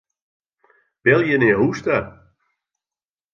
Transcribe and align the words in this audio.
Belje 1.03 1.35
nei 1.37 1.53
hûs 1.59 1.79
ta. 1.85 1.97